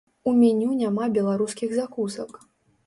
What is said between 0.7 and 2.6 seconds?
няма беларускіх закусак.